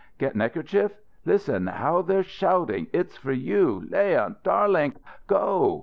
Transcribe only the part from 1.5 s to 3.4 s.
how they're shouting it's for